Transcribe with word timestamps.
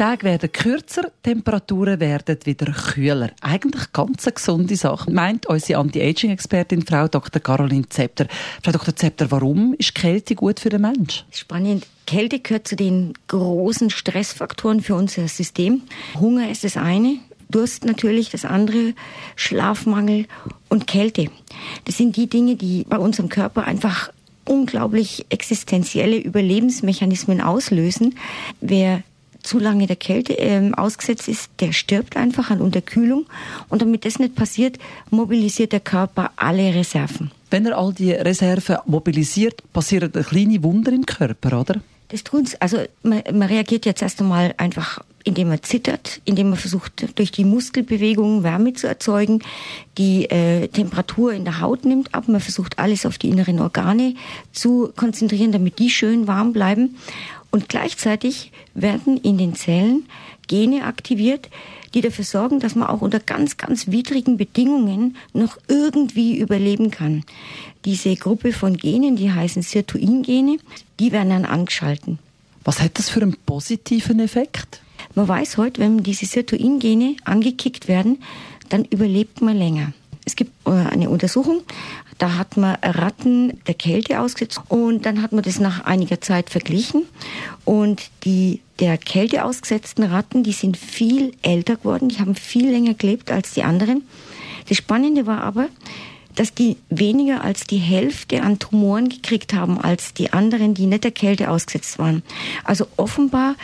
Tage 0.00 0.24
werden 0.24 0.50
kürzer, 0.50 1.12
Temperaturen 1.22 2.00
werden 2.00 2.38
wieder 2.44 2.72
kühler. 2.72 3.32
Eigentlich 3.42 3.92
ganz 3.92 4.26
eine 4.26 4.32
gesunde 4.32 4.74
Sache, 4.74 5.10
meint 5.10 5.44
unsere 5.44 5.78
Anti-Aging-Expertin 5.78 6.86
Frau 6.86 7.06
Dr. 7.06 7.42
Caroline 7.42 7.86
Zepter. 7.86 8.26
Frau 8.64 8.72
Dr. 8.72 8.96
Zepter, 8.96 9.30
warum 9.30 9.74
ist 9.74 9.94
Kälte 9.94 10.34
gut 10.36 10.58
für 10.58 10.70
den 10.70 10.80
Mensch? 10.80 11.26
Spannend. 11.30 11.86
Kälte 12.06 12.40
gehört 12.40 12.66
zu 12.66 12.76
den 12.76 13.12
großen 13.28 13.90
Stressfaktoren 13.90 14.80
für 14.80 14.94
unser 14.94 15.28
System. 15.28 15.82
Hunger 16.18 16.50
ist 16.50 16.64
das 16.64 16.78
eine, 16.78 17.18
Durst 17.50 17.84
natürlich 17.84 18.30
das 18.30 18.46
andere, 18.46 18.94
Schlafmangel 19.36 20.24
und 20.70 20.86
Kälte. 20.86 21.26
Das 21.84 21.98
sind 21.98 22.16
die 22.16 22.26
Dinge, 22.26 22.56
die 22.56 22.86
bei 22.88 22.96
unserem 22.96 23.28
Körper 23.28 23.64
einfach 23.64 24.10
unglaublich 24.46 25.26
existenzielle 25.28 26.16
Überlebensmechanismen 26.16 27.42
auslösen. 27.42 28.14
Wer 28.62 29.02
zu 29.42 29.58
lange 29.58 29.86
der 29.86 29.96
Kälte 29.96 30.34
ähm, 30.34 30.74
ausgesetzt 30.74 31.28
ist, 31.28 31.50
der 31.60 31.72
stirbt 31.72 32.16
einfach 32.16 32.50
an 32.50 32.60
Unterkühlung. 32.60 33.26
Und 33.68 33.82
damit 33.82 34.04
das 34.04 34.18
nicht 34.18 34.34
passiert, 34.34 34.78
mobilisiert 35.10 35.72
der 35.72 35.80
Körper 35.80 36.30
alle 36.36 36.74
Reserven. 36.74 37.30
Wenn 37.50 37.66
er 37.66 37.78
all 37.78 37.92
die 37.92 38.12
Reserven 38.12 38.78
mobilisiert, 38.86 39.62
passieren 39.72 40.12
kleine 40.12 40.62
Wunder 40.62 40.92
im 40.92 41.04
Körper, 41.04 41.60
oder? 41.60 41.80
Das 42.08 42.24
tut's. 42.24 42.56
Also 42.56 42.78
man, 43.02 43.22
man 43.32 43.48
reagiert 43.48 43.86
jetzt 43.86 44.02
erst 44.02 44.20
einmal 44.20 44.52
einfach, 44.56 45.00
indem 45.22 45.48
man 45.48 45.62
zittert, 45.62 46.20
indem 46.24 46.50
man 46.50 46.58
versucht, 46.58 47.18
durch 47.18 47.30
die 47.30 47.44
Muskelbewegungen 47.44 48.42
Wärme 48.42 48.72
zu 48.72 48.88
erzeugen, 48.88 49.42
die 49.96 50.28
äh, 50.30 50.66
Temperatur 50.68 51.32
in 51.32 51.44
der 51.44 51.60
Haut 51.60 51.84
nimmt 51.84 52.14
ab. 52.14 52.26
Man 52.26 52.40
versucht 52.40 52.78
alles 52.78 53.06
auf 53.06 53.18
die 53.18 53.28
inneren 53.28 53.60
Organe 53.60 54.14
zu 54.52 54.92
konzentrieren, 54.96 55.52
damit 55.52 55.78
die 55.78 55.90
schön 55.90 56.26
warm 56.26 56.52
bleiben. 56.52 56.96
Und 57.50 57.68
gleichzeitig 57.68 58.52
werden 58.74 59.16
in 59.16 59.38
den 59.38 59.54
Zellen 59.54 60.04
Gene 60.46 60.84
aktiviert, 60.84 61.48
die 61.94 62.00
dafür 62.00 62.24
sorgen, 62.24 62.60
dass 62.60 62.74
man 62.74 62.88
auch 62.88 63.00
unter 63.00 63.20
ganz, 63.20 63.56
ganz 63.56 63.88
widrigen 63.88 64.36
Bedingungen 64.36 65.16
noch 65.32 65.58
irgendwie 65.68 66.38
überleben 66.38 66.90
kann. 66.90 67.24
Diese 67.84 68.14
Gruppe 68.16 68.52
von 68.52 68.76
Genen, 68.76 69.16
die 69.16 69.32
heißen 69.32 69.62
Sirtuin-Gene, 69.62 70.58
die 70.98 71.12
werden 71.12 71.30
dann 71.30 71.44
angeschalten. 71.44 72.18
Was 72.64 72.80
hat 72.80 72.98
das 72.98 73.08
für 73.08 73.22
einen 73.22 73.36
positiven 73.46 74.20
Effekt? 74.20 74.80
Man 75.14 75.26
weiß 75.26 75.56
heute, 75.56 75.80
wenn 75.80 76.02
diese 76.02 76.26
Sirtuin-Gene 76.26 77.16
angekickt 77.24 77.88
werden, 77.88 78.22
dann 78.68 78.84
überlebt 78.84 79.40
man 79.40 79.56
länger. 79.56 79.92
Es 80.24 80.36
gibt 80.36 80.52
äh, 80.66 80.70
eine 80.70 81.10
Untersuchung, 81.10 81.62
da 82.20 82.36
hat 82.36 82.58
man 82.58 82.76
Ratten 82.82 83.60
der 83.66 83.74
Kälte 83.74 84.20
ausgesetzt 84.20 84.60
und 84.68 85.06
dann 85.06 85.22
hat 85.22 85.32
man 85.32 85.42
das 85.42 85.58
nach 85.58 85.84
einiger 85.86 86.20
Zeit 86.20 86.50
verglichen 86.50 87.04
und 87.64 88.10
die 88.24 88.60
der 88.78 88.98
Kälte 88.98 89.44
ausgesetzten 89.44 90.04
Ratten, 90.04 90.42
die 90.42 90.52
sind 90.52 90.76
viel 90.76 91.32
älter 91.42 91.76
geworden, 91.76 92.10
die 92.10 92.18
haben 92.18 92.34
viel 92.34 92.70
länger 92.70 92.94
gelebt 92.94 93.30
als 93.30 93.52
die 93.52 93.62
anderen. 93.62 94.02
Das 94.68 94.76
Spannende 94.76 95.26
war 95.26 95.42
aber, 95.42 95.68
dass 96.34 96.52
die 96.52 96.76
weniger 96.90 97.42
als 97.42 97.64
die 97.64 97.78
Hälfte 97.78 98.42
an 98.42 98.58
Tumoren 98.58 99.08
gekriegt 99.08 99.54
haben 99.54 99.80
als 99.80 100.12
die 100.12 100.32
anderen, 100.32 100.74
die 100.74 100.86
nicht 100.86 101.04
der 101.04 101.10
Kälte 101.12 101.50
ausgesetzt 101.50 101.98
waren. 101.98 102.22
Also 102.64 102.86
offenbar 102.96 103.56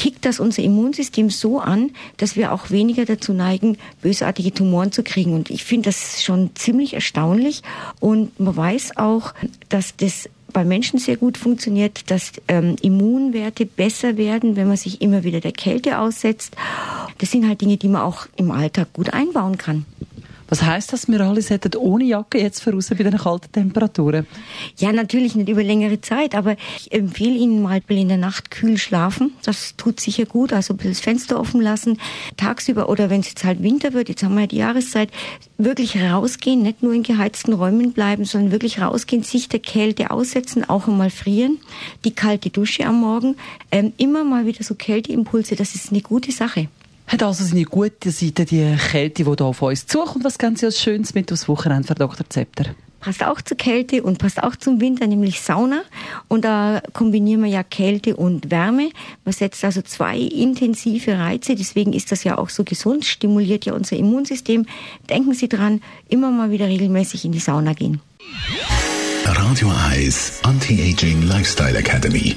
kickt 0.00 0.24
das 0.24 0.40
unser 0.40 0.62
Immunsystem 0.62 1.28
so 1.28 1.60
an, 1.60 1.90
dass 2.16 2.34
wir 2.34 2.52
auch 2.52 2.70
weniger 2.70 3.04
dazu 3.04 3.34
neigen, 3.34 3.76
bösartige 4.00 4.50
Tumoren 4.50 4.92
zu 4.92 5.02
kriegen. 5.02 5.34
Und 5.34 5.50
ich 5.50 5.62
finde 5.62 5.90
das 5.90 6.22
schon 6.22 6.56
ziemlich 6.56 6.94
erstaunlich. 6.94 7.62
Und 8.00 8.40
man 8.40 8.56
weiß 8.56 8.96
auch, 8.96 9.34
dass 9.68 9.94
das 9.98 10.30
bei 10.54 10.64
Menschen 10.64 10.98
sehr 10.98 11.18
gut 11.18 11.36
funktioniert, 11.36 12.10
dass 12.10 12.32
ähm, 12.48 12.76
Immunwerte 12.80 13.66
besser 13.66 14.16
werden, 14.16 14.56
wenn 14.56 14.68
man 14.68 14.78
sich 14.78 15.02
immer 15.02 15.22
wieder 15.22 15.40
der 15.40 15.52
Kälte 15.52 15.98
aussetzt. 15.98 16.56
Das 17.18 17.30
sind 17.30 17.46
halt 17.46 17.60
Dinge, 17.60 17.76
die 17.76 17.88
man 17.88 18.00
auch 18.00 18.26
im 18.36 18.50
Alltag 18.50 18.94
gut 18.94 19.12
einbauen 19.12 19.58
kann. 19.58 19.84
Was 20.50 20.62
heißt 20.62 20.92
das, 20.92 21.06
wir 21.06 21.20
alle 21.20 21.42
sollten 21.42 21.76
ohne 21.76 22.02
Jacke 22.04 22.40
jetzt 22.40 22.60
voraus 22.60 22.88
bei 22.88 22.96
den 22.96 23.16
kalten 23.16 23.52
Temperaturen? 23.52 24.26
Ja, 24.76 24.92
natürlich 24.92 25.36
nicht 25.36 25.48
über 25.48 25.62
längere 25.62 26.00
Zeit, 26.00 26.34
aber 26.34 26.56
ich 26.76 26.90
empfehle 26.90 27.36
Ihnen 27.36 27.62
mal 27.62 27.80
in 27.88 28.08
der 28.08 28.16
Nacht 28.16 28.50
kühl 28.50 28.76
schlafen. 28.76 29.32
Das 29.44 29.76
tut 29.76 30.00
sicher 30.00 30.26
gut. 30.26 30.52
Also 30.52 30.74
das 30.74 30.98
Fenster 30.98 31.38
offen 31.38 31.60
lassen, 31.60 31.98
tagsüber 32.36 32.88
oder 32.88 33.10
wenn 33.10 33.20
es 33.20 33.28
jetzt 33.28 33.44
halt 33.44 33.62
Winter 33.62 33.92
wird, 33.92 34.08
jetzt 34.08 34.24
haben 34.24 34.34
wir 34.34 34.40
ja 34.40 34.46
die 34.48 34.56
Jahreszeit, 34.56 35.10
wirklich 35.56 35.96
rausgehen, 35.96 36.62
nicht 36.62 36.82
nur 36.82 36.94
in 36.94 37.04
geheizten 37.04 37.52
Räumen 37.52 37.92
bleiben, 37.92 38.24
sondern 38.24 38.50
wirklich 38.50 38.80
rausgehen, 38.80 39.22
sich 39.22 39.48
der 39.48 39.60
Kälte 39.60 40.10
aussetzen, 40.10 40.68
auch 40.68 40.88
einmal 40.88 41.10
frieren, 41.10 41.58
die 42.04 42.12
kalte 42.12 42.50
Dusche 42.50 42.86
am 42.86 43.00
Morgen, 43.00 43.36
ähm, 43.70 43.92
immer 43.98 44.24
mal 44.24 44.46
wieder 44.46 44.64
so 44.64 44.74
Kälteimpulse, 44.74 45.54
das 45.54 45.76
ist 45.76 45.92
eine 45.92 46.00
gute 46.00 46.32
Sache 46.32 46.68
hat 47.10 47.22
also 47.24 47.44
seine 47.44 47.64
gute 47.64 48.12
Seite, 48.12 48.44
die 48.44 48.76
Kälte, 48.90 49.24
die 49.24 49.30
hier 49.30 49.44
auf 49.44 49.62
uns 49.62 49.86
zukommt. 49.86 50.24
Was 50.24 50.38
können 50.38 50.56
Sie 50.56 50.66
als 50.66 50.80
Schönes 50.80 51.12
mit 51.12 51.32
aufs 51.32 51.48
Wochenende 51.48 51.88
für 51.88 51.94
Dr. 51.96 52.28
Zepter? 52.30 52.66
Passt 53.00 53.24
auch 53.24 53.40
zur 53.40 53.56
Kälte 53.56 54.02
und 54.02 54.18
passt 54.18 54.42
auch 54.42 54.54
zum 54.54 54.80
Winter, 54.80 55.06
nämlich 55.06 55.40
Sauna. 55.40 55.82
Und 56.28 56.44
da 56.44 56.82
kombinieren 56.92 57.42
wir 57.42 57.50
ja 57.50 57.62
Kälte 57.62 58.14
und 58.14 58.50
Wärme. 58.50 58.90
Man 59.24 59.32
setzt 59.32 59.64
also 59.64 59.80
zwei 59.82 60.18
intensive 60.18 61.18
Reize, 61.18 61.56
deswegen 61.56 61.94
ist 61.94 62.12
das 62.12 62.24
ja 62.24 62.36
auch 62.38 62.50
so 62.50 62.62
gesund, 62.62 63.06
stimuliert 63.06 63.64
ja 63.64 63.72
unser 63.72 63.96
Immunsystem. 63.96 64.66
Denken 65.08 65.32
Sie 65.32 65.48
dran, 65.48 65.80
immer 66.08 66.30
mal 66.30 66.50
wieder 66.50 66.68
regelmäßig 66.68 67.24
in 67.24 67.32
die 67.32 67.38
Sauna 67.40 67.72
gehen. 67.72 68.00
Radio 69.24 69.72
Eyes 69.90 70.38
Anti-Aging 70.42 71.22
Lifestyle 71.22 71.78
Academy. 71.78 72.36